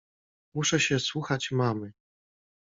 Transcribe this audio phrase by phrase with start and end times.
[0.53, 1.93] Muszę się słuchać mamy.